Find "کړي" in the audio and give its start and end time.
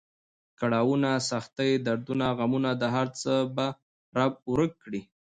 4.83-5.01